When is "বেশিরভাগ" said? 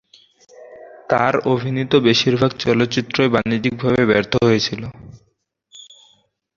2.07-2.51